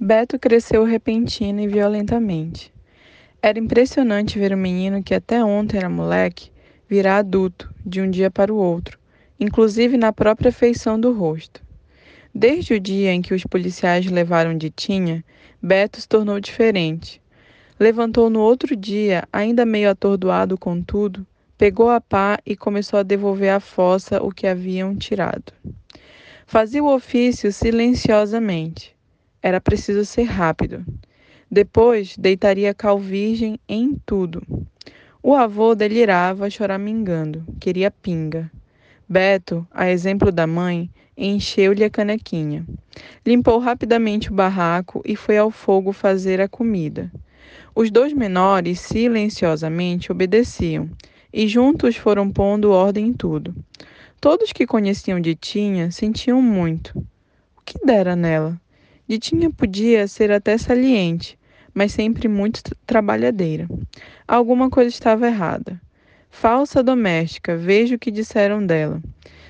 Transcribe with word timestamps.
Beto 0.00 0.38
cresceu 0.38 0.84
repentina 0.84 1.60
e 1.60 1.66
violentamente. 1.66 2.72
Era 3.42 3.58
impressionante 3.58 4.38
ver 4.38 4.52
o 4.52 4.56
menino 4.56 5.02
que 5.02 5.12
até 5.12 5.44
ontem 5.44 5.76
era 5.76 5.90
moleque 5.90 6.52
virar 6.88 7.16
adulto 7.16 7.68
de 7.84 8.00
um 8.00 8.08
dia 8.08 8.30
para 8.30 8.54
o 8.54 8.56
outro, 8.56 8.96
inclusive 9.40 9.96
na 9.96 10.12
própria 10.12 10.52
feição 10.52 11.00
do 11.00 11.12
rosto. 11.12 11.60
Desde 12.32 12.74
o 12.74 12.80
dia 12.80 13.12
em 13.12 13.20
que 13.20 13.34
os 13.34 13.42
policiais 13.42 14.06
levaram 14.06 14.56
de 14.56 14.70
Tinha, 14.70 15.24
Beto 15.60 16.00
se 16.00 16.06
tornou 16.06 16.38
diferente. 16.38 17.20
Levantou 17.78 18.30
no 18.30 18.38
outro 18.38 18.76
dia, 18.76 19.24
ainda 19.32 19.66
meio 19.66 19.90
atordoado 19.90 20.56
com 20.56 20.80
tudo, 20.80 21.26
pegou 21.58 21.90
a 21.90 22.00
pá 22.00 22.38
e 22.46 22.54
começou 22.54 23.00
a 23.00 23.02
devolver 23.02 23.50
à 23.50 23.58
fossa 23.58 24.22
o 24.22 24.30
que 24.30 24.46
haviam 24.46 24.94
tirado. 24.94 25.52
Fazia 26.46 26.84
o 26.84 26.94
ofício 26.94 27.52
silenciosamente 27.52 28.96
era 29.42 29.60
preciso 29.60 30.04
ser 30.04 30.24
rápido. 30.24 30.84
Depois 31.50 32.16
deitaria 32.18 32.74
cal 32.74 32.98
virgem 32.98 33.58
em 33.68 33.96
tudo. 34.04 34.42
O 35.22 35.34
avô 35.34 35.74
delirava, 35.74 36.50
choramingando, 36.50 37.44
queria 37.58 37.90
pinga. 37.90 38.50
Beto, 39.08 39.66
a 39.70 39.90
exemplo 39.90 40.30
da 40.30 40.46
mãe, 40.46 40.90
encheu-lhe 41.16 41.82
a 41.82 41.90
canequinha. 41.90 42.66
Limpou 43.26 43.58
rapidamente 43.58 44.30
o 44.30 44.34
barraco 44.34 45.02
e 45.04 45.16
foi 45.16 45.38
ao 45.38 45.50
fogo 45.50 45.92
fazer 45.92 46.40
a 46.40 46.48
comida. 46.48 47.10
Os 47.74 47.90
dois 47.90 48.12
menores 48.12 48.80
silenciosamente 48.80 50.12
obedeciam 50.12 50.90
e 51.32 51.48
juntos 51.48 51.96
foram 51.96 52.30
pondo 52.30 52.70
ordem 52.70 53.06
em 53.08 53.12
tudo. 53.12 53.54
Todos 54.20 54.52
que 54.52 54.66
conheciam 54.66 55.20
de 55.20 55.34
Tinha 55.34 55.90
sentiam 55.90 56.42
muito. 56.42 56.98
O 57.56 57.62
que 57.64 57.78
dera 57.84 58.16
nela? 58.16 58.60
Ditinha 59.08 59.50
podia 59.50 60.06
ser 60.06 60.30
até 60.30 60.58
saliente, 60.58 61.38
mas 61.72 61.92
sempre 61.92 62.28
muito 62.28 62.60
trabalhadeira. 62.84 63.66
Alguma 64.26 64.68
coisa 64.68 64.90
estava 64.90 65.26
errada. 65.26 65.80
Falsa 66.28 66.82
doméstica, 66.82 67.56
vejo 67.56 67.94
o 67.94 67.98
que 67.98 68.10
disseram 68.10 68.64
dela. 68.64 69.00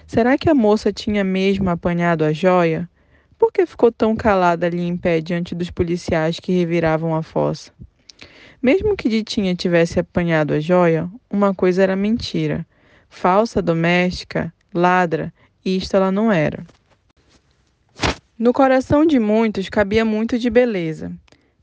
Será 0.06 0.39
que 0.39 0.48
a 0.48 0.55
moça 0.55 0.92
tinha 0.92 1.25
mesmo 1.25 1.69
apanhado 1.69 2.25
a 2.25 2.33
joia? 2.33 2.89
Por 3.37 3.53
que 3.53 3.67
ficou 3.67 3.91
tão 3.91 4.15
calada 4.15 4.67
ali 4.67 4.81
em 4.81 4.97
pé 4.97 5.20
diante 5.20 5.56
dos 5.56 5.72
policiais 5.72 6.39
que 6.39 6.53
reviravam 6.53 7.12
a 7.17 7.22
fossa? 7.22 7.72
Mesmo 8.62 8.97
que 8.97 9.09
Ditinha 9.09 9.56
tivesse 9.56 9.98
apanhado 9.98 10.55
a 10.55 10.61
joia, 10.61 11.11
uma 11.28 11.53
coisa 11.53 11.83
era 11.83 11.97
mentira. 11.97 12.65
Falsa 13.09 13.61
doméstica, 13.61 14.55
ladra, 14.72 15.34
isto 15.65 15.97
ela 15.97 16.12
não 16.12 16.31
era. 16.31 16.65
No 18.39 18.53
coração 18.53 19.05
de 19.05 19.19
muitos 19.19 19.69
cabia 19.69 20.05
muito 20.05 20.39
de 20.39 20.48
beleza. 20.48 21.11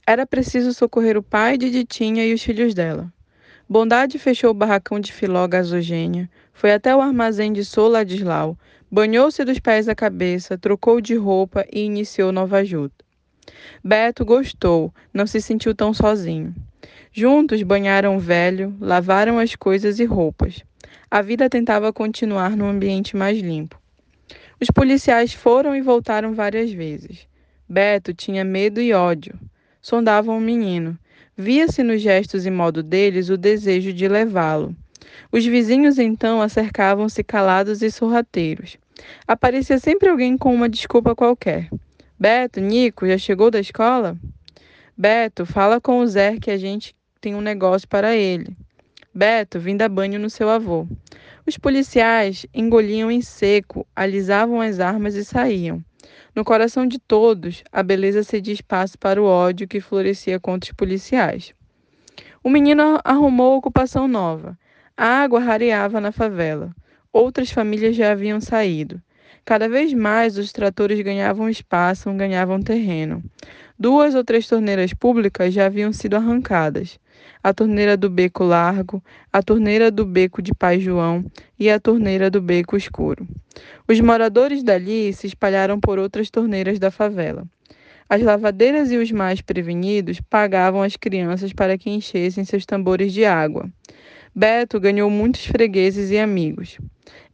Era 0.05 0.27
preciso 0.27 0.73
socorrer 0.73 1.17
o 1.17 1.23
pai 1.23 1.57
de 1.57 1.71
Ditinha 1.71 2.25
e 2.25 2.33
os 2.33 2.43
filhos 2.43 2.73
dela. 2.73 3.09
Bondade 3.67 4.19
fechou 4.19 4.49
o 4.49 4.53
barracão 4.53 4.99
de 4.99 5.13
Filó 5.13 5.47
Gasogênia, 5.47 6.29
foi 6.51 6.73
até 6.73 6.93
o 6.93 6.99
armazém 6.99 7.53
de 7.53 7.63
Sou 7.63 7.87
Ladislau, 7.87 8.57
banhou-se 8.91 9.41
dos 9.45 9.57
pés 9.57 9.87
à 9.87 9.95
cabeça, 9.95 10.57
trocou 10.57 10.99
de 10.99 11.15
roupa 11.15 11.65
e 11.71 11.79
iniciou 11.79 12.33
nova 12.33 12.57
ajuda. 12.57 12.93
Beto 13.81 14.25
gostou, 14.25 14.93
não 15.13 15.25
se 15.25 15.39
sentiu 15.39 15.73
tão 15.73 15.93
sozinho. 15.93 16.53
Juntos 17.13 17.63
banharam 17.63 18.17
o 18.17 18.19
velho, 18.19 18.75
lavaram 18.81 19.39
as 19.39 19.55
coisas 19.55 19.97
e 19.97 20.03
roupas. 20.03 20.61
A 21.09 21.21
vida 21.21 21.49
tentava 21.49 21.93
continuar 21.93 22.57
num 22.57 22.67
ambiente 22.67 23.15
mais 23.15 23.39
limpo. 23.39 23.79
Os 24.59 24.70
policiais 24.70 25.34
foram 25.34 25.75
e 25.75 25.81
voltaram 25.81 26.34
várias 26.34 26.72
vezes. 26.72 27.28
Beto 27.67 28.14
tinha 28.14 28.44
medo 28.44 28.80
e 28.80 28.94
ódio. 28.94 29.38
Sondavam 29.81 30.38
o 30.38 30.42
menino. 30.42 30.98
Via-se 31.38 31.84
nos 31.84 32.02
gestos 32.02 32.45
e 32.45 32.52
modo 32.52 32.81
deles 32.81 33.30
o 33.30 33.38
desejo 33.38 33.92
de 33.92 34.08
levá-lo. 34.08 34.76
Os 35.32 35.45
vizinhos 35.45 35.99
então 35.99 36.42
acercavam-se 36.42 37.23
calados 37.23 37.82
e 37.82 37.92
sorrateiros. 37.92 38.77
Aparecia 39.27 39.77
sempre 39.80 40.10
alguém 40.10 40.38
com 40.38 40.54
uma 40.54 40.70
desculpa 40.70 41.14
qualquer. 41.14 41.70
Beto, 42.17 42.61
Nico, 42.61 43.05
já 43.05 43.17
chegou 43.17 43.52
da 43.52 43.60
escola? 43.60 44.17
Beto, 44.98 45.45
fala 45.45 45.82
com 45.82 45.99
o 45.99 46.08
Zé 46.08 46.38
que 46.39 46.49
a 46.49 46.58
gente 46.58 46.95
tem 47.20 47.36
um 47.36 47.42
negócio 47.42 47.88
para 47.88 48.15
ele. 48.15 48.55
Beto, 49.14 49.60
vim 49.60 49.76
dar 49.76 49.89
banho 49.89 50.17
no 50.20 50.30
seu 50.30 50.49
avô. 50.49 50.88
Os 51.48 51.60
policiais 51.60 52.48
engoliam 52.52 53.11
em 53.11 53.22
seco, 53.22 53.86
alisavam 53.95 54.60
as 54.61 54.80
armas 54.80 55.14
e 55.14 55.23
saíam. 55.23 55.80
No 56.33 56.44
coração 56.44 56.88
de 56.88 56.98
todos, 56.98 57.64
a 57.72 57.83
beleza 57.83 58.23
cedia 58.23 58.54
espaço 58.54 58.98
para 58.98 59.22
o 59.22 59.26
ódio 59.26 59.67
que 59.67 59.80
florescia 59.80 60.39
contra 60.39 60.72
os 60.72 60.76
policiais. 60.76 61.54
O 62.44 62.50
menino 62.50 63.00
arrumou 63.04 63.58
ocupação 63.58 64.08
nova. 64.08 64.58
A 64.98 65.06
água 65.06 65.39
rareava 65.39 66.02
na 66.02 66.11
favela. 66.11 66.73
Outras 67.14 67.52
famílias 67.52 67.95
já 67.95 68.12
haviam 68.12 68.42
saído. 68.42 69.00
Cada 69.45 69.70
vez 69.70 69.94
mais 69.94 70.39
os 70.39 70.52
tratores 70.52 71.00
ganhavam 71.02 71.48
espaço, 71.48 72.12
ganhavam 72.14 72.60
terreno. 72.60 73.23
Duas 73.77 74.16
ou 74.16 74.23
três 74.23 74.48
torneiras 74.48 74.95
públicas 74.95 75.54
já 75.54 75.67
haviam 75.67 75.94
sido 75.94 76.16
arrancadas 76.16 76.98
a 77.45 77.54
torneira 77.54 77.95
do 77.95 78.10
Beco 78.10 78.44
Largo, 78.44 79.04
a 79.32 79.39
torneira 79.39 79.92
do 79.92 80.04
Beco 80.04 80.42
de 80.42 80.52
Pai 80.52 80.80
João 80.80 81.23
e 81.60 81.70
a 81.70 81.80
torneira 81.80 82.28
do 82.28 82.42
Beco 82.42 82.76
Escuro. 82.76 83.28
Os 83.88 84.00
moradores 84.00 84.64
dali 84.64 85.14
se 85.14 85.28
espalharam 85.28 85.80
por 85.80 86.00
outras 86.00 86.32
torneiras 86.32 86.80
da 86.80 86.89
favela. 86.89 87.45
As 88.10 88.23
lavadeiras 88.23 88.92
e 88.92 88.98
os 88.98 89.11
mais 89.11 89.42
prevenidos 89.42 90.20
pagavam 90.20 90.82
as 90.82 90.95
crianças 90.95 91.54
para 91.54 91.78
que 91.78 91.88
enchessem 91.88 92.44
seus 92.44 92.66
tambores 92.66 93.14
de 93.14 93.26
água. 93.26 93.70
Beto 94.33 94.80
ganhou 94.80 95.08
muitos 95.12 95.45
fregueses 95.45 96.10
e 96.10 96.17
amigos. 96.17 96.80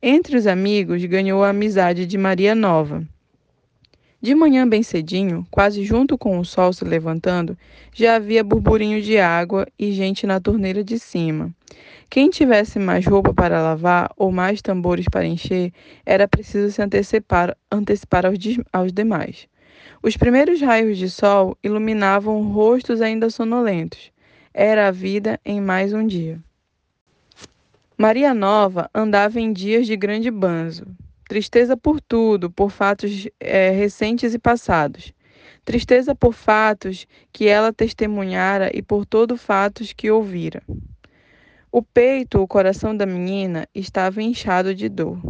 Entre 0.04 0.36
os 0.36 0.46
amigos, 0.46 1.06
ganhou 1.06 1.42
a 1.42 1.52
amizade 1.52 2.06
de 2.06 2.18
Maria 2.18 2.54
Nova. 2.54 3.02
De 4.22 4.36
manhã 4.36 4.70
bem 4.70 4.84
cedinho, 4.84 5.48
quase 5.50 5.84
junto 5.84 6.16
com 6.16 6.38
o 6.38 6.46
sol 6.46 6.72
se 6.72 6.86
levantando, 6.86 7.58
já 7.92 8.18
havia 8.18 8.44
burburinho 8.44 9.02
de 9.02 9.18
água 9.18 9.66
e 9.80 9.92
gente 9.94 10.28
na 10.28 10.40
torneira 10.40 10.84
de 10.84 11.00
cima. 11.00 11.52
Quem 12.08 12.30
tivesse 12.30 12.78
mais 12.78 13.04
roupa 13.04 13.34
para 13.34 13.64
lavar 13.64 14.12
ou 14.16 14.31
mais 14.31 14.62
tambores 14.62 15.06
para 15.10 15.26
encher, 15.26 15.74
era 16.06 16.28
preciso 16.28 16.72
se 16.72 16.84
antecipar, 16.84 17.58
antecipar 17.72 18.28
aos, 18.28 18.38
aos 18.72 18.94
demais. 18.94 19.48
Os 20.04 20.16
primeiros 20.16 20.62
raios 20.62 21.00
de 21.00 21.10
sol 21.10 21.58
iluminavam 21.64 22.44
rostos 22.52 23.02
ainda 23.02 23.28
sonolentos. 23.31 24.12
Era 24.54 24.90
a 24.90 24.92
vida 24.92 25.40
em 25.44 25.60
mais 25.60 25.94
um 25.94 26.06
dia. 26.06 26.40
Maria 27.98 28.36
Nova 28.36 28.88
andava 28.94 29.40
em 29.40 29.52
dias 29.52 29.88
de 29.88 29.96
grande 29.96 30.30
banzo. 30.30 30.86
Tristeza 31.31 31.78
por 31.78 32.02
tudo, 32.02 32.52
por 32.52 32.69
fatos 32.69 33.25
é, 33.40 33.69
recentes 33.69 34.34
e 34.34 34.38
passados. 34.38 35.14
Tristeza 35.64 36.14
por 36.14 36.34
fatos 36.34 37.08
que 37.31 37.47
ela 37.47 37.72
testemunhara 37.72 38.69
e 38.74 38.81
por 38.81 39.06
todos 39.06 39.42
fatos 39.42 39.94
que 39.94 40.12
ouvira. 40.12 40.62
O 41.72 41.81
peito, 41.81 42.42
o 42.42 42.46
coração 42.46 42.94
da 42.94 43.06
menina 43.06 43.66
estava 43.74 44.22
inchado 44.22 44.75
de 44.75 44.90
dor. 44.90 45.22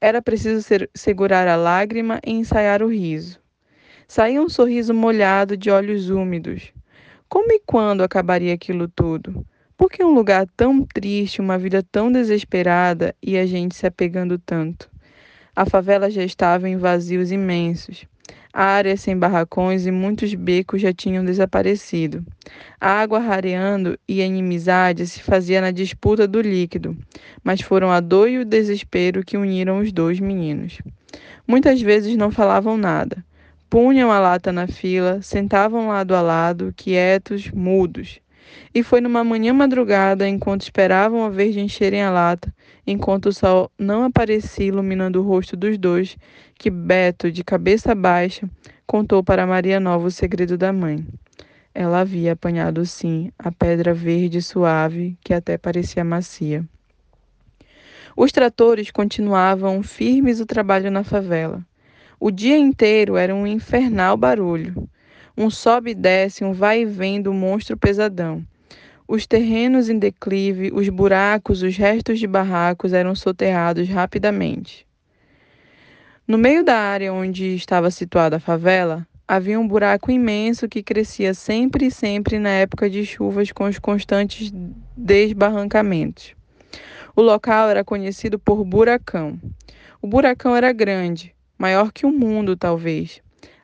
Era 0.00 0.22
preciso 0.22 0.62
ser, 0.62 0.88
segurar 0.94 1.48
a 1.48 1.56
lágrima 1.56 2.20
e 2.24 2.30
ensaiar 2.30 2.80
o 2.80 2.86
riso. 2.86 3.40
Saía 4.06 4.40
um 4.40 4.48
sorriso 4.48 4.94
molhado 4.94 5.56
de 5.56 5.72
olhos 5.72 6.08
úmidos. 6.08 6.72
Como 7.28 7.50
e 7.50 7.60
quando 7.66 8.04
acabaria 8.04 8.54
aquilo 8.54 8.86
tudo? 8.86 9.44
Por 9.76 9.90
que 9.90 10.04
um 10.04 10.14
lugar 10.14 10.46
tão 10.56 10.86
triste, 10.86 11.40
uma 11.40 11.58
vida 11.58 11.82
tão 11.82 12.12
desesperada 12.12 13.12
e 13.20 13.36
a 13.36 13.44
gente 13.44 13.74
se 13.74 13.88
apegando 13.88 14.38
tanto? 14.38 14.91
A 15.54 15.66
favela 15.66 16.10
já 16.10 16.24
estava 16.24 16.66
em 16.66 16.78
vazios 16.78 17.30
imensos. 17.30 18.06
Áreas 18.54 19.02
sem 19.02 19.14
barracões 19.14 19.84
e 19.84 19.90
muitos 19.90 20.32
becos 20.32 20.80
já 20.80 20.94
tinham 20.94 21.22
desaparecido. 21.22 22.24
A 22.80 22.88
água 23.02 23.18
rareando 23.18 23.98
e 24.08 24.22
a 24.22 24.26
inimizade 24.26 25.06
se 25.06 25.22
fazia 25.22 25.60
na 25.60 25.70
disputa 25.70 26.26
do 26.26 26.40
líquido, 26.40 26.96
mas 27.44 27.60
foram 27.60 27.90
a 27.90 28.00
dor 28.00 28.30
e 28.30 28.38
o 28.38 28.46
desespero 28.46 29.22
que 29.22 29.36
uniram 29.36 29.80
os 29.80 29.92
dois 29.92 30.18
meninos. 30.18 30.78
Muitas 31.46 31.82
vezes 31.82 32.16
não 32.16 32.30
falavam 32.30 32.78
nada. 32.78 33.22
Punham 33.68 34.10
a 34.10 34.18
lata 34.18 34.52
na 34.52 34.66
fila, 34.66 35.20
sentavam 35.20 35.88
lado 35.88 36.14
a 36.14 36.22
lado, 36.22 36.72
quietos, 36.74 37.50
mudos. 37.50 38.20
E 38.74 38.82
foi 38.82 39.00
numa 39.00 39.22
manhã 39.22 39.52
madrugada, 39.52 40.28
enquanto 40.28 40.62
esperavam 40.62 41.24
a 41.24 41.28
vez 41.28 41.54
de 41.54 41.60
encherem 41.60 42.02
a 42.02 42.10
lata, 42.10 42.52
enquanto 42.86 43.26
o 43.26 43.32
sol 43.32 43.70
não 43.78 44.04
aparecia 44.04 44.66
iluminando 44.66 45.20
o 45.20 45.26
rosto 45.26 45.56
dos 45.56 45.76
dois, 45.78 46.16
que 46.58 46.70
Beto, 46.70 47.30
de 47.30 47.44
cabeça 47.44 47.94
baixa, 47.94 48.48
contou 48.86 49.22
para 49.22 49.46
Maria 49.46 49.78
Nova 49.78 50.06
o 50.06 50.10
segredo 50.10 50.56
da 50.56 50.72
mãe. 50.72 51.06
Ela 51.74 52.00
havia 52.00 52.32
apanhado 52.32 52.84
sim 52.84 53.32
a 53.38 53.50
pedra 53.50 53.94
verde 53.94 54.42
suave 54.42 55.16
que 55.22 55.32
até 55.32 55.56
parecia 55.56 56.04
macia. 56.04 56.64
Os 58.14 58.30
tratores 58.30 58.90
continuavam 58.90 59.82
firmes 59.82 60.38
o 60.40 60.46
trabalho 60.46 60.90
na 60.90 61.02
favela. 61.02 61.64
O 62.20 62.30
dia 62.30 62.58
inteiro 62.58 63.16
era 63.16 63.34
um 63.34 63.46
infernal 63.46 64.16
barulho. 64.16 64.88
Um 65.36 65.48
sobe 65.48 65.92
e 65.92 65.94
desce, 65.94 66.44
um 66.44 66.52
vai 66.52 66.82
e 66.82 66.84
vem 66.84 67.20
do 67.20 67.32
monstro 67.32 67.76
pesadão. 67.76 68.44
Os 69.08 69.26
terrenos 69.26 69.88
em 69.88 69.98
declive, 69.98 70.70
os 70.72 70.88
buracos, 70.88 71.62
os 71.62 71.76
restos 71.76 72.18
de 72.18 72.26
barracos 72.26 72.92
eram 72.92 73.14
soterrados 73.14 73.88
rapidamente. 73.88 74.86
No 76.26 76.38
meio 76.38 76.64
da 76.64 76.76
área 76.76 77.12
onde 77.12 77.54
estava 77.54 77.90
situada 77.90 78.36
a 78.36 78.40
favela, 78.40 79.06
havia 79.26 79.58
um 79.58 79.66
buraco 79.66 80.10
imenso 80.10 80.68
que 80.68 80.82
crescia 80.82 81.34
sempre 81.34 81.86
e 81.86 81.90
sempre 81.90 82.38
na 82.38 82.50
época 82.50 82.88
de 82.88 83.04
chuvas 83.04 83.50
com 83.50 83.64
os 83.64 83.78
constantes 83.78 84.52
desbarrancamentos. 84.96 86.34
O 87.14 87.20
local 87.20 87.68
era 87.68 87.84
conhecido 87.84 88.38
por 88.38 88.64
Buracão. 88.64 89.38
O 90.00 90.06
buracão 90.06 90.56
era 90.56 90.72
grande, 90.72 91.34
maior 91.58 91.92
que 91.92 92.06
o 92.06 92.12
mundo, 92.12 92.56
talvez. 92.56 93.20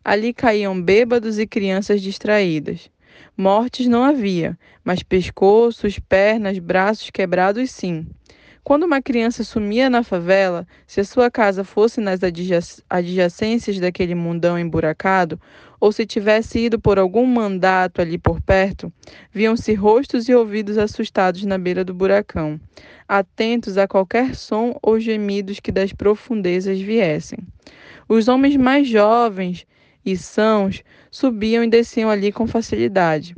Ali 0.09 0.33
caíam 0.33 0.81
bêbados 0.81 1.39
e 1.39 1.47
crianças 1.47 2.01
distraídas. 2.01 2.91
Mortes 3.37 3.87
não 3.87 4.03
havia, 4.03 4.59
mas 4.83 5.03
pescoços, 5.03 5.99
pernas, 5.99 6.59
braços 6.59 7.11
quebrados, 7.11 7.71
sim. 7.71 8.07
Quando 8.65 8.85
uma 8.85 9.03
criança 9.03 9.45
sumia 9.45 9.91
na 9.91 10.03
favela, 10.03 10.67
se 10.87 10.99
a 10.99 11.05
sua 11.05 11.31
casa 11.31 11.63
fosse 11.63 12.01
nas 12.01 12.21
adjacências 12.89 13.79
daquele 13.79 14.15
mundão 14.15 14.59
emburacado, 14.59 15.39
ou 15.79 15.93
se 15.93 16.07
tivesse 16.07 16.59
ido 16.59 16.81
por 16.81 16.99
algum 16.99 17.27
mandato 17.27 18.01
ali 18.01 18.17
por 18.17 18.41
perto, 18.41 18.91
viam-se 19.31 19.75
rostos 19.75 20.27
e 20.27 20.35
ouvidos 20.35 20.79
assustados 20.79 21.45
na 21.45 21.59
beira 21.59 21.85
do 21.85 21.93
buracão, 21.93 22.59
atentos 23.07 23.77
a 23.77 23.87
qualquer 23.87 24.35
som 24.35 24.75
ou 24.83 24.99
gemidos 24.99 25.61
que 25.61 25.71
das 25.71 25.93
profundezas 25.93 26.81
viessem. 26.81 27.41
Os 28.09 28.27
homens 28.27 28.57
mais 28.57 28.89
jovens 28.89 29.67
e 30.13 30.17
sãos 30.17 30.83
subiam 31.11 31.63
e 31.63 31.69
desciam 31.69 32.11
ali 32.11 32.33
com 32.33 32.47
facilidade. 32.47 33.35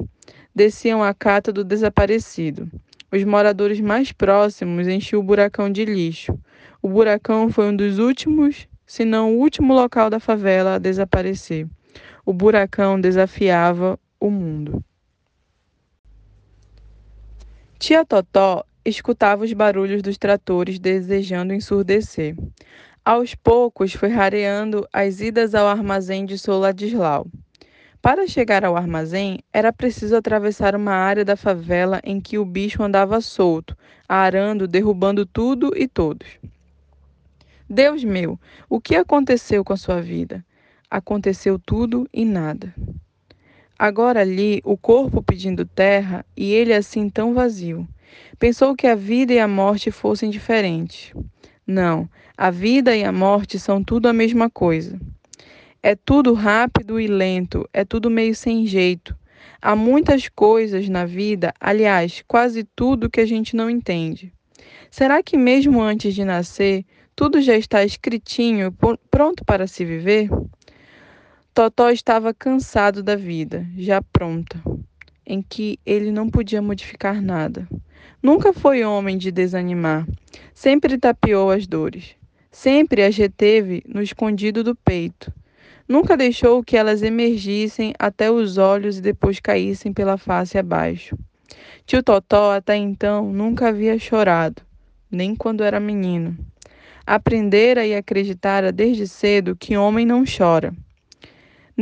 Desciam 0.54 1.02
a 1.02 1.12
cata 1.12 1.52
do 1.52 1.64
desaparecido. 1.64 2.70
Os 3.12 3.24
moradores 3.24 3.80
mais 3.80 4.12
próximos 4.12 4.86
enchiam 4.86 5.20
o 5.20 5.24
buracão 5.24 5.70
de 5.70 5.84
lixo. 5.84 6.38
O 6.80 6.88
buracão 6.88 7.50
foi 7.50 7.66
um 7.66 7.76
dos 7.76 7.98
últimos, 7.98 8.68
se 8.86 9.04
não 9.04 9.34
o 9.34 9.38
último 9.38 9.74
local 9.74 10.08
da 10.08 10.20
favela 10.20 10.76
a 10.76 10.78
desaparecer. 10.78 11.66
O 12.24 12.32
buracão 12.32 13.00
desafiava 13.00 13.98
o 14.20 14.30
mundo. 14.30 14.84
Tia 17.78 18.04
Totó 18.04 18.64
escutava 18.84 19.44
os 19.44 19.52
barulhos 19.52 20.02
dos 20.02 20.16
tratores 20.16 20.78
desejando 20.78 21.52
ensurdecer. 21.52 22.36
Aos 23.02 23.34
poucos 23.34 23.94
foi 23.94 24.10
rareando 24.10 24.86
as 24.92 25.20
idas 25.22 25.54
ao 25.54 25.66
armazém 25.66 26.26
de 26.26 26.36
Soladislau. 26.36 27.26
Para 28.02 28.26
chegar 28.26 28.62
ao 28.62 28.76
armazém, 28.76 29.40
era 29.52 29.72
preciso 29.72 30.14
atravessar 30.14 30.76
uma 30.76 30.92
área 30.92 31.24
da 31.24 31.34
favela 31.34 32.00
em 32.04 32.20
que 32.20 32.38
o 32.38 32.44
bicho 32.44 32.82
andava 32.82 33.20
solto, 33.22 33.76
arando, 34.06 34.68
derrubando 34.68 35.24
tudo 35.24 35.72
e 35.74 35.88
todos. 35.88 36.28
Deus 37.68 38.04
meu, 38.04 38.38
o 38.68 38.78
que 38.78 38.94
aconteceu 38.94 39.64
com 39.64 39.72
a 39.72 39.78
sua 39.78 40.02
vida? 40.02 40.44
Aconteceu 40.90 41.58
tudo 41.58 42.06
e 42.12 42.24
nada. 42.24 42.74
Agora 43.78 44.20
ali, 44.20 44.60
o 44.62 44.76
corpo 44.76 45.22
pedindo 45.22 45.64
terra 45.64 46.24
e 46.36 46.52
ele 46.52 46.74
assim 46.74 47.08
tão 47.08 47.32
vazio. 47.32 47.88
Pensou 48.38 48.76
que 48.76 48.86
a 48.86 48.94
vida 48.94 49.32
e 49.32 49.38
a 49.38 49.48
morte 49.48 49.90
fossem 49.90 50.28
diferentes. 50.28 51.14
Não, 51.70 52.10
a 52.36 52.50
vida 52.50 52.96
e 52.96 53.04
a 53.04 53.12
morte 53.12 53.56
são 53.56 53.80
tudo 53.84 54.08
a 54.08 54.12
mesma 54.12 54.50
coisa. 54.50 54.98
É 55.80 55.94
tudo 55.94 56.34
rápido 56.34 56.98
e 56.98 57.06
lento, 57.06 57.64
é 57.72 57.84
tudo 57.84 58.10
meio 58.10 58.34
sem 58.34 58.66
jeito. 58.66 59.16
Há 59.62 59.76
muitas 59.76 60.28
coisas 60.28 60.88
na 60.88 61.04
vida, 61.04 61.54
aliás, 61.60 62.24
quase 62.26 62.64
tudo 62.64 63.08
que 63.08 63.20
a 63.20 63.24
gente 63.24 63.54
não 63.54 63.70
entende. 63.70 64.32
Será 64.90 65.22
que 65.22 65.36
mesmo 65.36 65.80
antes 65.80 66.12
de 66.12 66.24
nascer, 66.24 66.84
tudo 67.14 67.40
já 67.40 67.56
está 67.56 67.84
escritinho, 67.84 68.76
pronto 69.08 69.44
para 69.44 69.68
se 69.68 69.84
viver? 69.84 70.28
Totó 71.54 71.88
estava 71.88 72.34
cansado 72.34 73.00
da 73.00 73.14
vida, 73.14 73.64
já 73.76 74.02
pronta, 74.02 74.60
em 75.30 75.40
que 75.40 75.78
ele 75.86 76.10
não 76.10 76.28
podia 76.28 76.60
modificar 76.60 77.22
nada. 77.22 77.68
Nunca 78.22 78.52
foi 78.52 78.84
homem 78.84 79.16
de 79.16 79.30
desanimar, 79.30 80.06
sempre 80.54 80.98
tapeou 80.98 81.50
as 81.50 81.66
dores, 81.66 82.16
sempre 82.50 83.02
as 83.02 83.16
reteve 83.16 83.82
no 83.86 84.02
escondido 84.02 84.64
do 84.64 84.74
peito 84.74 85.32
Nunca 85.90 86.16
deixou 86.16 86.62
que 86.62 86.76
elas 86.76 87.02
emergissem 87.02 87.92
até 87.98 88.30
os 88.30 88.58
olhos 88.58 88.98
e 88.98 89.00
depois 89.00 89.40
caíssem 89.40 89.92
pela 89.92 90.16
face 90.16 90.56
abaixo. 90.56 91.18
Tio 91.84 92.00
Totó 92.00 92.52
até 92.52 92.76
então 92.76 93.32
nunca 93.32 93.70
havia 93.70 93.98
chorado, 93.98 94.62
nem 95.10 95.34
quando 95.34 95.64
era 95.64 95.80
menino. 95.80 96.38
Aprendera 97.04 97.84
e 97.84 97.92
acreditara 97.92 98.70
desde 98.70 99.08
cedo 99.08 99.56
que 99.56 99.76
homem 99.76 100.06
não 100.06 100.22
chora. 100.22 100.72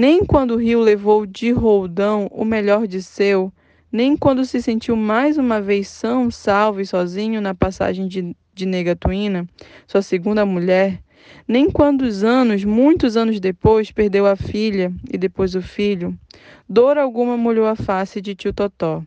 Nem 0.00 0.24
quando 0.24 0.52
o 0.52 0.56
rio 0.56 0.78
levou 0.78 1.26
de 1.26 1.50
roldão 1.50 2.28
o 2.30 2.44
melhor 2.44 2.86
de 2.86 3.02
seu, 3.02 3.52
nem 3.90 4.16
quando 4.16 4.44
se 4.44 4.62
sentiu 4.62 4.94
mais 4.94 5.36
uma 5.36 5.60
vez 5.60 5.88
são, 5.88 6.30
salvo 6.30 6.80
e 6.80 6.86
sozinho 6.86 7.40
na 7.40 7.52
passagem 7.52 8.06
de, 8.06 8.32
de 8.54 8.64
Negatuína, 8.64 9.44
sua 9.88 10.00
segunda 10.00 10.46
mulher, 10.46 11.02
nem 11.48 11.68
quando 11.68 12.02
os 12.02 12.22
anos, 12.22 12.62
muitos 12.62 13.16
anos 13.16 13.40
depois, 13.40 13.90
perdeu 13.90 14.24
a 14.24 14.36
filha 14.36 14.92
e 15.12 15.18
depois 15.18 15.56
o 15.56 15.60
filho, 15.60 16.16
dor 16.68 16.96
alguma 16.96 17.36
molhou 17.36 17.66
a 17.66 17.74
face 17.74 18.20
de 18.20 18.36
tio 18.36 18.52
Totó, 18.52 19.02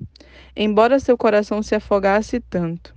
embora 0.54 1.00
seu 1.00 1.18
coração 1.18 1.64
se 1.64 1.74
afogasse 1.74 2.42
tanto. 2.42 2.94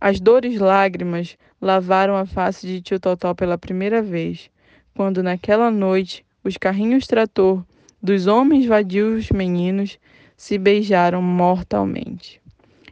As 0.00 0.18
dores 0.18 0.58
lágrimas 0.58 1.36
lavaram 1.60 2.16
a 2.16 2.24
face 2.24 2.66
de 2.66 2.80
tio 2.80 2.98
Totó 2.98 3.34
pela 3.34 3.58
primeira 3.58 4.00
vez, 4.00 4.48
quando 4.94 5.22
naquela 5.22 5.70
noite 5.70 6.24
os 6.44 6.56
carrinhos 6.56 7.06
trator 7.06 7.64
dos 8.02 8.26
homens 8.26 8.66
vadios 8.66 9.30
meninos 9.30 9.98
se 10.36 10.58
beijaram 10.58 11.22
mortalmente. 11.22 12.40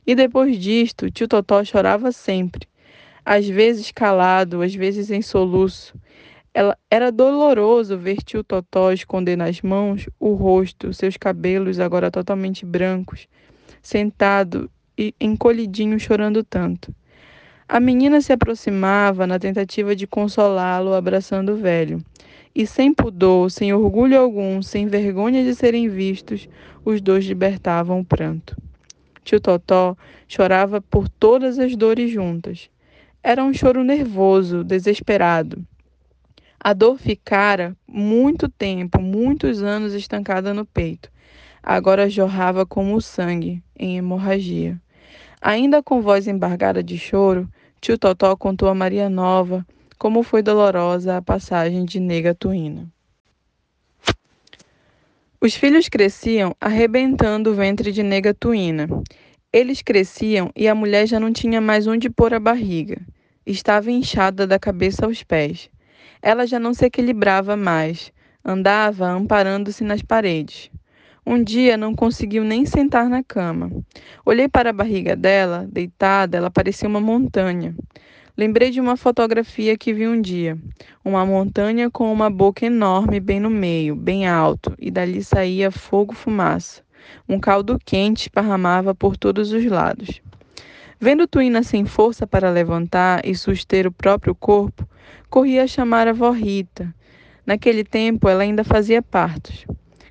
E 0.06 0.14
depois 0.14 0.56
disto, 0.56 1.10
tio 1.10 1.26
Totó 1.26 1.64
chorava 1.64 2.12
sempre, 2.12 2.68
às 3.24 3.48
vezes 3.48 3.90
calado, 3.90 4.62
às 4.62 4.74
vezes 4.74 5.10
em 5.10 5.20
soluço. 5.20 5.94
Ela, 6.52 6.76
era 6.90 7.12
doloroso 7.12 7.98
ver 7.98 8.16
tio 8.22 8.42
Totó 8.42 8.92
esconder 8.92 9.36
nas 9.36 9.60
mãos 9.62 10.08
o 10.18 10.34
rosto, 10.34 10.92
seus 10.92 11.16
cabelos 11.16 11.78
agora 11.80 12.10
totalmente 12.10 12.64
brancos, 12.64 13.28
sentado 13.82 14.70
e 14.96 15.14
encolhidinho 15.20 15.98
chorando 15.98 16.42
tanto. 16.44 16.94
A 17.68 17.78
menina 17.78 18.20
se 18.20 18.32
aproximava 18.32 19.26
na 19.28 19.38
tentativa 19.38 19.94
de 19.94 20.06
consolá-lo, 20.06 20.92
abraçando 20.92 21.52
o 21.52 21.56
velho. 21.56 22.02
E 22.54 22.66
sem 22.66 22.92
pudor, 22.92 23.50
sem 23.50 23.72
orgulho 23.72 24.18
algum, 24.18 24.60
sem 24.60 24.88
vergonha 24.88 25.44
de 25.44 25.54
serem 25.54 25.88
vistos, 25.88 26.48
os 26.84 27.00
dois 27.00 27.24
libertavam 27.24 28.00
o 28.00 28.04
pranto. 28.04 28.56
Tio 29.22 29.40
Totó 29.40 29.96
chorava 30.26 30.80
por 30.80 31.08
todas 31.08 31.58
as 31.58 31.76
dores 31.76 32.10
juntas. 32.10 32.68
Era 33.22 33.44
um 33.44 33.54
choro 33.54 33.84
nervoso, 33.84 34.64
desesperado. 34.64 35.64
A 36.58 36.72
dor 36.72 36.98
ficara 36.98 37.76
muito 37.86 38.48
tempo, 38.48 39.00
muitos 39.00 39.62
anos 39.62 39.94
estancada 39.94 40.52
no 40.52 40.64
peito. 40.64 41.10
Agora 41.62 42.10
jorrava 42.10 42.66
como 42.66 42.96
o 42.96 43.00
sangue, 43.00 43.62
em 43.78 43.96
hemorragia. 43.96 44.80
Ainda 45.40 45.82
com 45.82 46.02
voz 46.02 46.26
embargada 46.26 46.82
de 46.82 46.98
choro, 46.98 47.48
tio 47.80 47.96
Totó 47.96 48.34
contou 48.36 48.68
a 48.68 48.74
Maria 48.74 49.08
Nova 49.08 49.64
como 50.00 50.22
foi 50.22 50.42
dolorosa 50.42 51.18
a 51.18 51.20
passagem 51.20 51.84
de 51.84 52.00
Nega 52.00 52.34
Tuína. 52.34 52.90
Os 55.38 55.54
filhos 55.54 55.90
cresciam 55.90 56.56
arrebentando 56.58 57.50
o 57.50 57.54
ventre 57.54 57.92
de 57.92 58.02
Nega 58.02 58.32
Tuína. 58.32 58.88
Eles 59.52 59.82
cresciam 59.82 60.50
e 60.56 60.66
a 60.66 60.74
mulher 60.74 61.06
já 61.06 61.20
não 61.20 61.30
tinha 61.30 61.60
mais 61.60 61.86
onde 61.86 62.08
pôr 62.08 62.32
a 62.32 62.40
barriga. 62.40 62.96
Estava 63.44 63.90
inchada 63.90 64.46
da 64.46 64.58
cabeça 64.58 65.04
aos 65.04 65.22
pés. 65.22 65.68
Ela 66.22 66.46
já 66.46 66.58
não 66.58 66.72
se 66.72 66.86
equilibrava 66.86 67.54
mais. 67.54 68.10
Andava 68.42 69.06
amparando-se 69.06 69.84
nas 69.84 70.00
paredes. 70.00 70.70
Um 71.26 71.44
dia 71.44 71.76
não 71.76 71.94
conseguiu 71.94 72.42
nem 72.42 72.64
sentar 72.64 73.06
na 73.06 73.22
cama. 73.22 73.70
Olhei 74.24 74.48
para 74.48 74.70
a 74.70 74.72
barriga 74.72 75.14
dela, 75.14 75.68
deitada, 75.70 76.38
ela 76.38 76.50
parecia 76.50 76.88
uma 76.88 77.02
montanha. 77.02 77.74
Lembrei 78.40 78.70
de 78.70 78.80
uma 78.80 78.96
fotografia 78.96 79.76
que 79.76 79.92
vi 79.92 80.08
um 80.08 80.18
dia. 80.18 80.56
Uma 81.04 81.26
montanha 81.26 81.90
com 81.90 82.10
uma 82.10 82.30
boca 82.30 82.64
enorme 82.64 83.20
bem 83.20 83.38
no 83.38 83.50
meio, 83.50 83.94
bem 83.94 84.26
alto, 84.26 84.74
e 84.78 84.90
dali 84.90 85.22
saía 85.22 85.70
fogo-fumaça. 85.70 86.80
Um 87.28 87.38
caldo 87.38 87.78
quente 87.84 88.22
esparramava 88.22 88.94
por 88.94 89.14
todos 89.14 89.52
os 89.52 89.66
lados. 89.66 90.22
Vendo 90.98 91.26
Tuína 91.26 91.62
sem 91.62 91.84
força 91.84 92.26
para 92.26 92.48
levantar 92.48 93.20
e 93.26 93.34
suster 93.34 93.86
o 93.86 93.92
próprio 93.92 94.34
corpo, 94.34 94.88
corri 95.28 95.58
a 95.58 95.66
chamar 95.66 96.08
a 96.08 96.14
vó 96.14 96.30
Rita. 96.30 96.94
Naquele 97.44 97.84
tempo 97.84 98.26
ela 98.26 98.42
ainda 98.42 98.64
fazia 98.64 99.02
partos. 99.02 99.66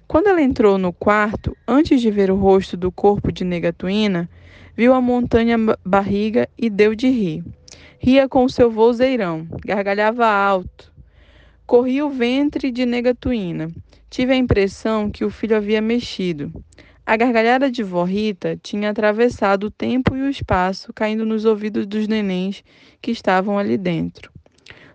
Quando 0.07 0.27
ela 0.27 0.39
entrou 0.43 0.77
no 0.77 0.93
quarto, 0.93 1.57
antes 1.67 1.99
de 1.99 2.11
ver 2.11 2.29
o 2.29 2.35
rosto 2.35 2.77
do 2.77 2.91
corpo 2.91 3.31
de 3.31 3.43
Negatuína, 3.43 4.29
viu 4.77 4.93
a 4.93 5.01
montanha 5.01 5.57
barriga 5.83 6.47
e 6.55 6.69
deu 6.69 6.93
de 6.93 7.09
rir. 7.09 7.43
Ria 8.01 8.29
com 8.29 8.47
seu 8.47 8.71
vozeirão, 8.71 9.45
gargalhava 9.65 10.25
alto. 10.25 10.89
Corria 11.65 12.05
o 12.05 12.09
ventre 12.09 12.71
de 12.71 12.85
Negatuína. 12.85 13.69
Tive 14.09 14.31
a 14.31 14.37
impressão 14.37 15.11
que 15.11 15.25
o 15.25 15.29
filho 15.29 15.57
havia 15.57 15.81
mexido. 15.81 16.49
A 17.05 17.17
gargalhada 17.17 17.69
de 17.69 17.83
vó 17.83 18.05
Rita 18.05 18.57
tinha 18.63 18.89
atravessado 18.89 19.65
o 19.65 19.71
tempo 19.71 20.15
e 20.15 20.21
o 20.21 20.29
espaço, 20.29 20.93
caindo 20.93 21.25
nos 21.25 21.43
ouvidos 21.43 21.85
dos 21.85 22.07
nenéns 22.07 22.63
que 23.01 23.11
estavam 23.11 23.59
ali 23.59 23.77
dentro. 23.77 24.31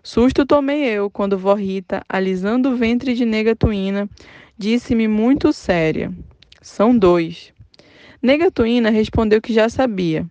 Susto 0.01 0.43
tomei 0.43 0.85
eu 0.85 1.07
quando 1.07 1.37
vó 1.37 1.53
Rita, 1.53 2.01
alisando 2.09 2.71
o 2.71 2.75
ventre 2.75 3.13
de 3.13 3.23
Negatuína, 3.23 4.09
disse-me 4.57 5.07
muito 5.07 5.53
séria: 5.53 6.11
São 6.59 6.97
dois. 6.97 7.53
Negatuína 8.19 8.89
respondeu 8.89 9.39
que 9.39 9.53
já 9.53 9.69
sabia. 9.69 10.25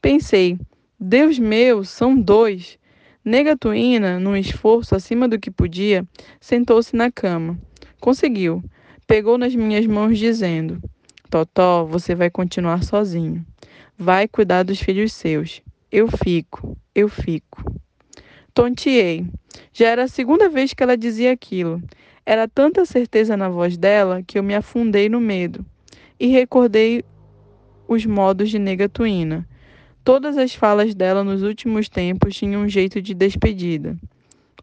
Pensei: 0.00 0.56
Deus 1.02 1.38
meu, 1.38 1.82
são 1.82 2.14
dois. 2.20 2.78
Negatuína, 3.24 4.20
num 4.20 4.36
esforço 4.36 4.94
acima 4.94 5.26
do 5.26 5.38
que 5.38 5.50
podia, 5.50 6.06
sentou-se 6.38 6.94
na 6.94 7.10
cama. 7.10 7.58
Conseguiu. 7.98 8.62
Pegou 9.06 9.38
nas 9.38 9.54
minhas 9.54 9.86
mãos, 9.86 10.18
dizendo: 10.18 10.78
Totó, 11.30 11.86
você 11.86 12.14
vai 12.14 12.28
continuar 12.28 12.84
sozinho. 12.84 13.42
Vai 13.96 14.28
cuidar 14.28 14.62
dos 14.62 14.78
filhos 14.78 15.14
seus. 15.14 15.62
Eu 15.90 16.06
fico, 16.06 16.76
eu 16.94 17.08
fico. 17.08 17.64
Tonteei. 18.52 19.26
Já 19.72 19.88
era 19.88 20.04
a 20.04 20.08
segunda 20.08 20.50
vez 20.50 20.74
que 20.74 20.82
ela 20.82 20.98
dizia 20.98 21.32
aquilo. 21.32 21.82
Era 22.26 22.46
tanta 22.46 22.84
certeza 22.84 23.38
na 23.38 23.48
voz 23.48 23.78
dela 23.78 24.22
que 24.22 24.38
eu 24.38 24.42
me 24.42 24.54
afundei 24.54 25.08
no 25.08 25.18
medo 25.18 25.64
e 26.18 26.26
recordei 26.26 27.02
os 27.88 28.04
modos 28.04 28.50
de 28.50 28.58
Negatuína. 28.58 29.48
Todas 30.02 30.38
as 30.38 30.54
falas 30.54 30.94
dela 30.94 31.22
nos 31.22 31.42
últimos 31.42 31.86
tempos 31.88 32.34
tinham 32.34 32.62
um 32.62 32.68
jeito 32.68 33.02
de 33.02 33.12
despedida. 33.12 33.98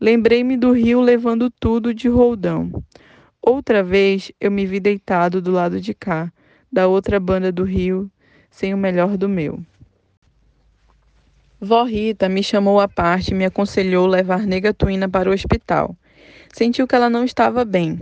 Lembrei-me 0.02 0.58
do 0.58 0.72
rio 0.72 1.00
levando 1.00 1.52
tudo 1.52 1.94
de 1.94 2.08
roldão. 2.08 2.84
Outra 3.40 3.84
vez 3.84 4.32
eu 4.42 4.50
me 4.50 4.66
vi 4.66 4.80
deitado 4.80 5.40
do 5.40 5.52
lado 5.52 5.80
de 5.80 5.94
cá, 5.94 6.34
da 6.72 6.88
outra 6.88 7.20
banda 7.20 7.52
do 7.52 7.64
rio, 7.64 8.10
sem 8.50 8.74
o 8.74 8.78
melhor 8.78 9.16
do 9.16 9.30
meu. 9.30 9.60
Vó 11.62 11.84
Rita 11.84 12.28
me 12.28 12.42
chamou 12.42 12.80
à 12.80 12.88
parte 12.88 13.30
e 13.30 13.36
me 13.36 13.46
aconselhou 13.46 14.08
levar 14.08 14.42
Negatuína 14.42 15.08
para 15.08 15.30
o 15.30 15.34
hospital. 15.34 15.96
Sentiu 16.52 16.88
que 16.88 16.96
ela 16.96 17.12
não 17.12 17.24
estava 17.24 17.64
bem 17.64 18.00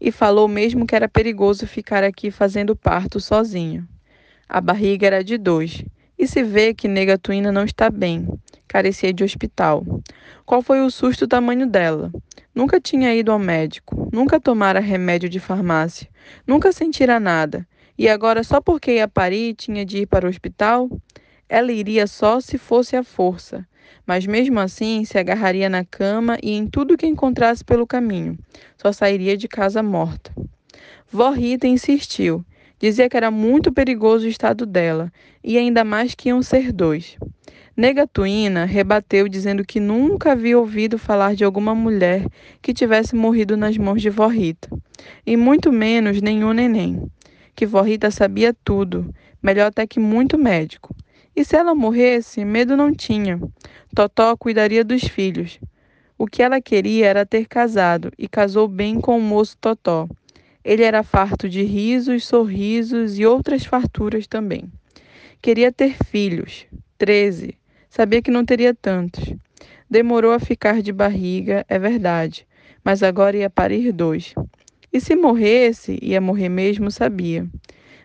e 0.00 0.10
falou 0.10 0.48
mesmo 0.48 0.86
que 0.86 0.96
era 0.96 1.08
perigoso 1.08 1.66
ficar 1.66 2.02
aqui 2.02 2.30
fazendo 2.30 2.74
parto 2.74 3.20
sozinho. 3.20 3.86
A 4.48 4.60
barriga 4.60 5.06
era 5.06 5.22
de 5.22 5.36
dois 5.36 5.84
e 6.18 6.26
se 6.26 6.42
vê 6.42 6.74
que 6.74 6.88
Negatuína 6.88 7.52
não 7.52 7.64
está 7.64 7.88
bem, 7.88 8.28
carecia 8.66 9.12
de 9.12 9.22
hospital. 9.22 9.84
Qual 10.44 10.62
foi 10.62 10.80
o 10.80 10.90
susto 10.90 11.28
tamanho 11.28 11.66
dela? 11.66 12.10
Nunca 12.54 12.80
tinha 12.80 13.14
ido 13.14 13.30
ao 13.30 13.38
médico, 13.38 14.08
nunca 14.12 14.40
tomara 14.40 14.80
remédio 14.80 15.28
de 15.28 15.38
farmácia, 15.38 16.08
nunca 16.46 16.72
sentira 16.72 17.20
nada 17.20 17.66
e 17.98 18.08
agora, 18.08 18.44
só 18.44 18.60
porque 18.60 18.94
ia 18.94 19.08
parir, 19.08 19.54
tinha 19.54 19.84
de 19.84 20.02
ir 20.02 20.06
para 20.06 20.24
o 20.24 20.28
hospital? 20.30 20.88
Ela 21.48 21.72
iria 21.72 22.06
só 22.06 22.40
se 22.40 22.56
fosse 22.56 22.94
à 22.94 23.02
força, 23.02 23.66
mas 24.06 24.24
mesmo 24.24 24.60
assim 24.60 25.04
se 25.04 25.18
agarraria 25.18 25.68
na 25.68 25.84
cama 25.84 26.38
e 26.40 26.52
em 26.52 26.68
tudo 26.68 26.96
que 26.96 27.08
encontrasse 27.08 27.64
pelo 27.64 27.88
caminho. 27.88 28.38
Só 28.76 28.92
sairia 28.92 29.36
de 29.36 29.48
casa 29.48 29.82
morta. 29.82 30.32
Vó 31.10 31.30
Rita 31.30 31.66
insistiu. 31.66 32.44
Dizia 32.78 33.08
que 33.08 33.16
era 33.16 33.30
muito 33.30 33.72
perigoso 33.72 34.26
o 34.26 34.28
estado 34.28 34.64
dela, 34.64 35.12
e 35.42 35.58
ainda 35.58 35.84
mais 35.84 36.14
que 36.14 36.28
iam 36.28 36.42
ser 36.42 36.72
dois. 36.72 37.16
Negatuína 37.76 38.64
rebateu 38.64 39.28
dizendo 39.28 39.64
que 39.64 39.80
nunca 39.80 40.32
havia 40.32 40.58
ouvido 40.58 40.98
falar 40.98 41.34
de 41.34 41.44
alguma 41.44 41.74
mulher 41.74 42.26
que 42.60 42.74
tivesse 42.74 43.14
morrido 43.14 43.56
nas 43.56 43.76
mãos 43.76 44.02
de 44.02 44.10
Vó 44.10 44.26
Rita, 44.26 44.68
e 45.26 45.36
muito 45.36 45.72
menos 45.72 46.20
nenhum 46.20 46.52
neném 46.52 47.08
que 47.58 47.66
vó 47.66 47.82
Rita 47.82 48.08
sabia 48.08 48.54
tudo, 48.54 49.12
melhor 49.42 49.66
até 49.66 49.84
que 49.84 49.98
muito 49.98 50.38
médico. 50.38 50.94
E 51.34 51.44
se 51.44 51.56
ela 51.56 51.74
morresse, 51.74 52.44
medo 52.44 52.76
não 52.76 52.94
tinha. 52.94 53.36
Totó 53.92 54.36
cuidaria 54.36 54.84
dos 54.84 55.02
filhos. 55.02 55.58
O 56.16 56.24
que 56.24 56.40
ela 56.40 56.60
queria 56.60 57.08
era 57.08 57.26
ter 57.26 57.48
casado, 57.48 58.12
e 58.16 58.28
casou 58.28 58.68
bem 58.68 59.00
com 59.00 59.18
o 59.18 59.20
moço 59.20 59.56
Totó. 59.60 60.08
Ele 60.68 60.82
era 60.82 61.02
farto 61.02 61.48
de 61.48 61.62
risos, 61.62 62.26
sorrisos 62.26 63.18
e 63.18 63.24
outras 63.24 63.64
farturas 63.64 64.26
também. 64.26 64.70
Queria 65.40 65.72
ter 65.72 65.96
filhos, 66.04 66.66
treze. 66.98 67.54
Sabia 67.88 68.20
que 68.20 68.30
não 68.30 68.44
teria 68.44 68.74
tantos. 68.74 69.34
Demorou 69.88 70.30
a 70.30 70.38
ficar 70.38 70.82
de 70.82 70.92
barriga, 70.92 71.64
é 71.70 71.78
verdade, 71.78 72.46
mas 72.84 73.02
agora 73.02 73.38
ia 73.38 73.48
parir 73.48 73.92
dois. 73.92 74.34
E 74.92 75.00
se 75.00 75.16
morresse, 75.16 75.98
ia 76.02 76.20
morrer 76.20 76.50
mesmo, 76.50 76.90
sabia. 76.90 77.46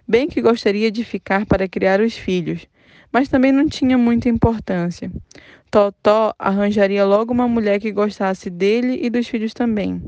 Bem 0.08 0.30
que 0.30 0.42
gostaria 0.42 0.90
de 0.90 1.04
ficar 1.04 1.46
para 1.46 1.68
criar 1.68 2.00
os 2.00 2.16
filhos, 2.16 2.66
mas 3.12 3.28
também 3.28 3.52
não 3.52 3.68
tinha 3.68 3.98
muita 3.98 4.30
importância. 4.30 5.12
Totó 5.70 6.34
arranjaria 6.40 7.04
logo 7.04 7.34
uma 7.34 7.46
mulher 7.46 7.82
que 7.82 7.92
gostasse 7.92 8.50
dele 8.50 9.00
e 9.02 9.10
dos 9.10 9.28
filhos 9.28 9.54
também. 9.54 10.02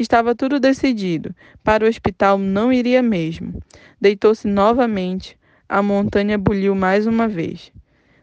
Estava 0.00 0.34
tudo 0.34 0.58
decidido. 0.58 1.36
Para 1.62 1.84
o 1.84 1.86
hospital 1.86 2.38
não 2.38 2.72
iria 2.72 3.02
mesmo. 3.02 3.62
Deitou-se 4.00 4.48
novamente. 4.48 5.36
A 5.68 5.82
montanha 5.82 6.38
buliu 6.38 6.74
mais 6.74 7.06
uma 7.06 7.28
vez. 7.28 7.70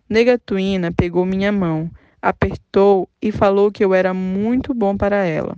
Negatuína 0.10 0.92
pegou 0.92 1.24
minha 1.24 1.52
mão, 1.52 1.88
apertou 2.20 3.08
e 3.22 3.32
falou 3.32 3.72
que 3.72 3.86
eu 3.86 3.94
era 3.94 4.12
muito 4.12 4.74
bom 4.74 4.98
para 4.98 5.24
ela. 5.24 5.56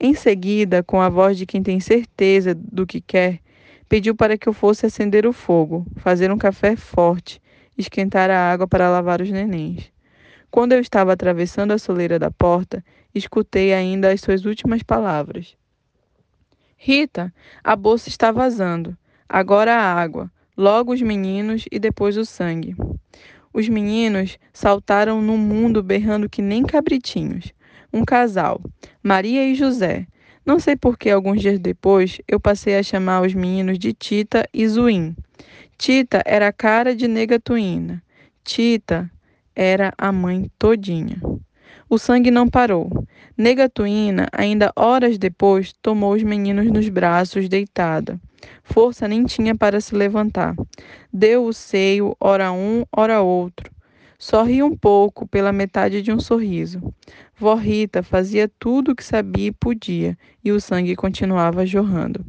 Em 0.00 0.14
seguida, 0.14 0.82
com 0.82 0.98
a 0.98 1.10
voz 1.10 1.36
de 1.36 1.44
quem 1.44 1.62
tem 1.62 1.78
certeza 1.78 2.54
do 2.54 2.86
que 2.86 3.02
quer, 3.02 3.38
pediu 3.86 4.16
para 4.16 4.38
que 4.38 4.48
eu 4.48 4.54
fosse 4.54 4.86
acender 4.86 5.26
o 5.26 5.32
fogo, 5.34 5.86
fazer 5.96 6.32
um 6.32 6.38
café 6.38 6.74
forte, 6.74 7.38
esquentar 7.76 8.30
a 8.30 8.50
água 8.50 8.66
para 8.66 8.88
lavar 8.88 9.20
os 9.20 9.30
nenéns. 9.30 9.93
Quando 10.54 10.72
eu 10.72 10.78
estava 10.78 11.12
atravessando 11.12 11.72
a 11.72 11.78
soleira 11.78 12.16
da 12.16 12.30
porta, 12.30 12.84
escutei 13.12 13.74
ainda 13.74 14.12
as 14.12 14.20
suas 14.20 14.44
últimas 14.44 14.84
palavras. 14.84 15.56
Rita, 16.76 17.34
a 17.64 17.74
bolsa 17.74 18.08
está 18.08 18.30
vazando. 18.30 18.96
Agora 19.28 19.74
a 19.74 19.92
água, 20.00 20.30
logo 20.56 20.92
os 20.92 21.02
meninos 21.02 21.64
e 21.72 21.80
depois 21.80 22.16
o 22.16 22.24
sangue. 22.24 22.76
Os 23.52 23.68
meninos 23.68 24.38
saltaram 24.52 25.20
no 25.20 25.36
mundo 25.36 25.82
berrando 25.82 26.30
que 26.30 26.40
nem 26.40 26.62
cabritinhos 26.62 27.52
um 27.92 28.04
casal, 28.04 28.60
Maria 29.02 29.44
e 29.44 29.56
José. 29.56 30.06
Não 30.46 30.60
sei 30.60 30.76
por 30.76 30.96
que 30.96 31.10
alguns 31.10 31.40
dias 31.40 31.58
depois 31.58 32.20
eu 32.28 32.38
passei 32.38 32.78
a 32.78 32.82
chamar 32.84 33.22
os 33.22 33.34
meninos 33.34 33.76
de 33.76 33.92
Tita 33.92 34.48
e 34.54 34.68
Zuim. 34.68 35.16
Tita 35.76 36.22
era 36.24 36.46
a 36.46 36.52
cara 36.52 36.94
de 36.94 37.08
Negatuína. 37.08 38.00
Tita 38.44 39.10
era 39.54 39.92
a 39.96 40.10
mãe 40.10 40.50
todinha. 40.58 41.20
O 41.88 41.98
sangue 41.98 42.30
não 42.30 42.48
parou. 42.48 42.90
Negatuína, 43.36 44.28
ainda 44.32 44.72
horas 44.74 45.18
depois, 45.18 45.72
tomou 45.82 46.14
os 46.14 46.22
meninos 46.22 46.66
nos 46.66 46.88
braços, 46.88 47.48
deitada. 47.48 48.18
Força 48.62 49.06
nem 49.06 49.24
tinha 49.24 49.54
para 49.54 49.80
se 49.80 49.94
levantar. 49.94 50.54
Deu 51.12 51.44
o 51.44 51.52
seio, 51.52 52.16
ora 52.20 52.52
um, 52.52 52.84
ora 52.96 53.20
outro. 53.20 53.70
Sorri 54.18 54.62
um 54.62 54.74
pouco 54.76 55.26
pela 55.26 55.52
metade 55.52 56.00
de 56.00 56.10
um 56.10 56.18
sorriso. 56.18 56.80
Vó 57.36 57.54
Rita 57.54 58.02
fazia 58.02 58.50
tudo 58.58 58.92
o 58.92 58.96
que 58.96 59.04
sabia 59.04 59.48
e 59.48 59.52
podia, 59.52 60.16
e 60.42 60.52
o 60.52 60.60
sangue 60.60 60.94
continuava 60.94 61.66
jorrando. 61.66 62.24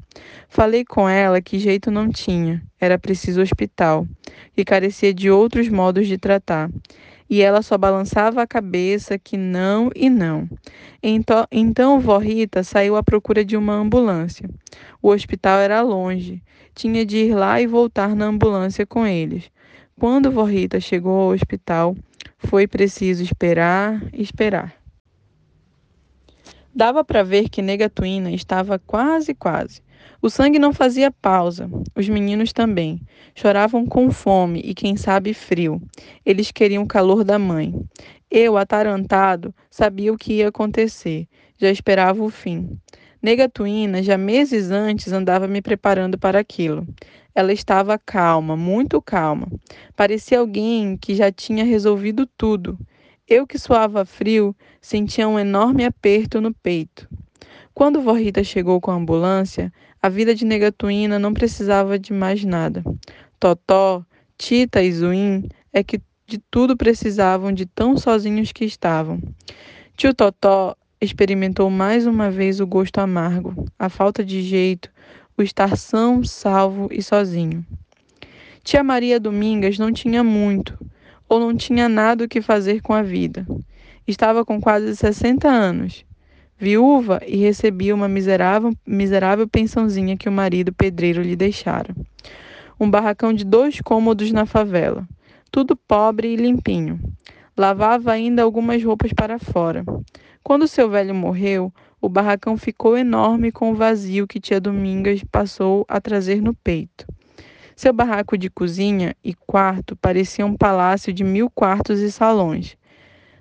Falei 0.50 0.84
com 0.84 1.08
ela 1.08 1.42
que 1.42 1.60
jeito 1.60 1.92
não 1.92 2.10
tinha, 2.10 2.62
era 2.82 2.98
preciso 2.98 3.42
hospital, 3.42 4.08
que 4.54 4.66
carecia 4.66 5.14
de 5.14 5.30
outros 5.30 5.70
modos 5.70 6.08
de 6.08 6.18
tratar. 6.18 6.70
E 7.30 7.42
ela 7.42 7.62
só 7.62 7.78
balançava 7.78 8.42
a 8.42 8.48
cabeça 8.48 9.18
que 9.18 9.36
não 9.36 9.90
e 9.96 10.10
não. 10.10 10.48
Então, 11.02 11.46
então 11.52 12.00
vó 12.00 12.18
Rita 12.18 12.64
saiu 12.64 12.96
à 12.96 13.04
procura 13.04 13.44
de 13.44 13.58
uma 13.58 13.74
ambulância. 13.74 14.50
O 15.02 15.10
hospital 15.10 15.60
era 15.60 15.82
longe, 15.82 16.42
tinha 16.74 17.06
de 17.06 17.18
ir 17.18 17.36
lá 17.36 17.60
e 17.60 17.68
voltar 17.68 18.16
na 18.16 18.26
ambulância 18.26 18.86
com 18.86 19.06
eles. 19.08 19.50
Quando 20.00 20.32
vó 20.32 20.44
Rita 20.44 20.80
chegou 20.80 21.20
ao 21.20 21.30
hospital, 21.30 21.96
foi 22.38 22.68
preciso 22.68 23.24
esperar 23.24 24.02
esperar. 24.14 24.85
Dava 26.76 27.06
para 27.06 27.24
ver 27.24 27.48
que 27.48 27.62
Negatuína 27.62 28.32
estava 28.32 28.78
quase, 28.78 29.34
quase. 29.34 29.82
O 30.22 30.30
sangue 30.30 30.60
não 30.60 30.74
fazia 30.74 31.10
pausa. 31.10 31.70
Os 31.96 32.10
meninos 32.10 32.52
também. 32.52 33.00
Choravam 33.34 33.86
com 33.86 34.12
fome 34.12 34.60
e, 34.62 34.74
quem 34.74 34.98
sabe, 34.98 35.34
frio. 35.34 35.82
Eles 36.26 36.52
queriam 36.52 36.84
o 36.84 36.88
calor 36.88 37.24
da 37.24 37.40
mãe. 37.40 37.74
Eu, 38.30 38.58
atarantado, 38.58 39.56
sabia 39.72 40.12
o 40.12 40.18
que 40.18 40.34
ia 40.34 40.50
acontecer. 40.50 41.30
Já 41.58 41.72
esperava 41.72 42.22
o 42.22 42.30
fim. 42.30 42.78
Negatuína, 43.22 44.04
já 44.04 44.18
meses 44.18 44.70
antes, 44.70 45.14
andava 45.14 45.48
me 45.48 45.62
preparando 45.62 46.18
para 46.18 46.40
aquilo. 46.40 46.86
Ela 47.34 47.54
estava 47.54 47.98
calma, 47.98 48.58
muito 48.58 49.02
calma. 49.02 49.48
Parecia 49.96 50.40
alguém 50.40 50.98
que 50.98 51.16
já 51.16 51.32
tinha 51.32 51.64
resolvido 51.64 52.28
tudo. 52.38 52.78
Eu, 53.28 53.48
que 53.48 53.58
suava 53.58 54.06
frio, 54.06 54.56
sentia 54.80 55.28
um 55.28 55.40
enorme 55.40 55.84
aperto 55.84 56.40
no 56.40 56.54
peito. 56.54 57.10
Quando 57.74 58.00
Vorrita 58.00 58.44
chegou 58.44 58.80
com 58.80 58.92
a 58.92 58.96
ambulância, 58.96 59.74
a 60.00 60.08
vida 60.08 60.36
de 60.36 60.46
Negatuína 60.46 61.18
não 61.18 61.34
precisava 61.34 61.98
de 61.98 62.14
mais 62.14 62.46
nada. 62.46 62.84
Totó, 63.40 64.06
Tita 64.38 64.84
e 64.84 64.92
Zuim 64.92 65.50
é 65.74 65.84
que 65.84 66.00
de 66.28 66.38
tudo 66.52 66.78
precisavam 66.78 67.52
de 67.52 67.66
tão 67.66 67.98
sozinhos 67.98 68.52
que 68.52 68.64
estavam. 68.64 69.20
Tio 69.98 70.14
Totó 70.14 70.76
experimentou 71.02 71.68
mais 71.72 72.06
uma 72.06 72.30
vez 72.30 72.60
o 72.60 72.68
gosto 72.68 73.00
amargo, 73.00 73.66
a 73.80 73.90
falta 73.90 74.24
de 74.24 74.44
jeito, 74.44 74.92
o 75.36 75.42
estar 75.42 75.76
são, 75.76 76.24
salvo 76.24 76.90
e 76.92 77.02
sozinho. 77.02 77.66
Tia 78.64 78.84
Maria 78.84 79.20
Domingas 79.20 79.80
não 79.80 79.92
tinha 79.92 80.24
muito, 80.24 80.78
ou 81.28 81.40
não 81.40 81.56
tinha 81.56 81.90
nada 81.90 82.24
o 82.24 82.28
que 82.28 82.42
fazer 82.42 82.82
com 82.82 82.94
a 82.94 83.02
vida. 83.02 83.46
Estava 84.08 84.46
com 84.46 84.62
quase 84.62 84.96
60 84.96 85.48
anos, 85.48 86.06
viúva 86.58 87.22
e 87.26 87.38
recebia 87.38 87.96
uma 87.96 88.08
miserável, 88.08 88.74
miserável 88.86 89.48
pensãozinha 89.48 90.18
que 90.18 90.30
o 90.30 90.32
marido 90.32 90.72
pedreiro 90.74 91.22
lhe 91.22 91.36
deixara. 91.36 91.96
Um 92.80 92.90
barracão 92.90 93.34
de 93.34 93.44
dois 93.44 93.82
cômodos 93.82 94.32
na 94.32 94.46
favela, 94.46 95.08
tudo 95.52 95.76
pobre 95.76 96.34
e 96.34 96.36
limpinho. 96.36 97.00
Lavava 97.58 98.12
ainda 98.12 98.44
algumas 98.44 98.84
roupas 98.84 99.14
para 99.14 99.40
fora. 99.40 99.86
Quando 100.44 100.68
seu 100.68 100.90
velho 100.90 101.16
morreu, 101.16 101.74
o 102.02 102.10
barracão 102.10 102.58
ficou 102.58 102.98
enorme 102.98 103.52
com 103.52 103.72
o 103.72 103.76
vazio 103.76 104.28
que 104.28 104.40
tia 104.40 104.60
Domingas 104.60 105.24
passou 105.32 105.86
a 105.88 106.00
trazer 106.00 106.42
no 106.42 106.54
peito. 106.54 107.08
Seu 107.76 107.92
barraco 107.92 108.38
de 108.38 108.50
cozinha 108.50 109.14
e 109.22 109.34
quarto 109.34 109.98
parecia 109.98 110.46
um 110.46 110.56
palácio 110.56 111.12
de 111.12 111.26
mil 111.26 111.50
quartos 111.50 112.00
e 112.00 112.10
salões. 112.10 112.78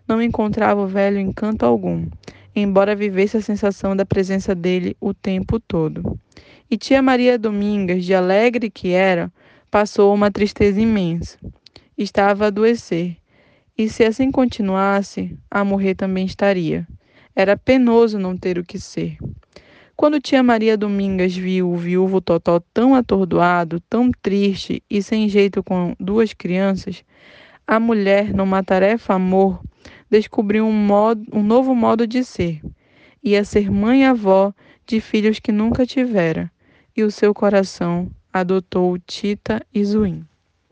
Não 0.09 0.21
encontrava 0.21 0.83
o 0.83 0.89
velho 0.89 1.21
encanto 1.21 1.65
algum, 1.65 2.09
embora 2.55 2.97
vivesse 2.97 3.37
a 3.37 3.41
sensação 3.41 3.95
da 3.95 4.05
presença 4.05 4.53
dele 4.53 4.97
o 5.01 5.15
tempo 5.15 5.61
todo. 5.61 6.19
E 6.69 6.77
tia 6.77 7.01
Maria 7.01 7.39
Domingas, 7.39 8.05
de 8.05 8.13
alegre 8.13 8.69
que 8.71 8.91
era, 8.91 9.33
passou 9.71 10.13
uma 10.13 10.33
tristeza 10.33 10.81
imensa. 10.81 11.39
Estava 11.97 12.45
a 12.45 12.49
adoecer 12.49 13.17
e 13.79 13.89
se 13.89 14.03
assim 14.03 14.33
continuasse, 14.33 15.39
a 15.49 15.65
morrer 15.65 15.95
também 15.95 16.27
estaria. 16.27 16.85
Era 17.37 17.57
penoso 17.57 18.19
não 18.19 18.37
ter 18.37 18.59
o 18.59 18.65
que 18.65 18.81
ser. 18.81 19.17
Quando 19.97 20.21
tia 20.21 20.43
Maria 20.43 20.77
Domingas 20.77 21.37
viu 21.37 21.71
o 21.71 21.77
viúvo 21.77 22.21
Totó 22.21 22.61
tão 22.75 22.97
atordoado, 22.97 23.81
tão 23.89 24.11
triste 24.11 24.83
e 24.91 25.01
sem 25.01 25.29
jeito 25.29 25.63
com 25.63 25.95
duas 26.01 26.33
crianças, 26.33 27.05
a 27.65 27.79
mulher, 27.79 28.35
numa 28.35 28.63
tarefa 28.63 29.15
amor, 29.15 29.63
descobriu 30.11 30.67
um, 30.67 30.73
modo, 30.73 31.25
um 31.33 31.43
novo 31.43 31.75
modo 31.77 32.09
de 32.09 32.25
ser. 32.25 32.61
Ia 33.23 33.45
ser 33.45 33.71
mãe 33.71 34.03
e 34.03 34.05
avó 34.05 34.53
de 34.85 35.01
filhos 35.01 35.39
que 35.39 35.53
nunca 35.53 35.87
tivera, 35.87 36.51
e 36.97 37.05
o 37.05 37.11
seu 37.11 37.33
coração 37.33 38.11
adotou 38.33 38.99
Tita 38.99 39.65
e 39.73 39.85
Zuim. 39.85 40.27